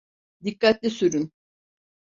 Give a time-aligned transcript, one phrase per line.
[0.43, 1.31] Dikkatli sürün.